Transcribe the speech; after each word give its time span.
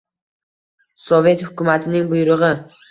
Sovet 1.11 1.47
hukumatining 1.51 2.13
buyrug‘i! 2.17 2.55